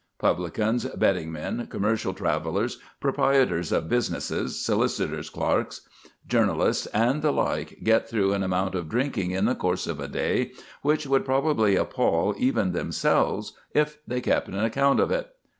Publicans, 0.17 0.85
betting 0.85 1.31
men, 1.31 1.67
commercial 1.67 2.11
travellers, 2.15 2.79
proprietors 2.99 3.71
of 3.71 3.87
businesses, 3.87 4.59
solicitors' 4.65 5.29
clerks, 5.29 5.81
journalists, 6.27 6.87
and 6.87 7.21
the 7.21 7.31
like 7.31 7.77
get 7.83 8.09
through 8.09 8.33
an 8.33 8.41
amount 8.41 8.73
of 8.73 8.89
drinking 8.89 9.29
in 9.29 9.45
the 9.45 9.53
course 9.53 9.85
of 9.85 9.99
a 9.99 10.07
day 10.07 10.53
which 10.81 11.05
would 11.05 11.23
probably 11.23 11.75
appal 11.77 12.33
even 12.39 12.71
themselves 12.71 13.53
if 13.75 13.99
they 14.07 14.21
kept 14.21 14.47
an 14.47 14.57
account 14.57 14.99
of 14.99 15.11
it. 15.11 15.35